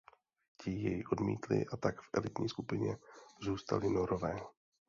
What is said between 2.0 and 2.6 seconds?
v elitní